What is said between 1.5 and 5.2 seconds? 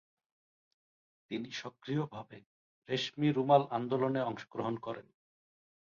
সক্রিয়ভাবে রেশমি রুমাল আন্দোলনে অংশগ্রহণ করেন।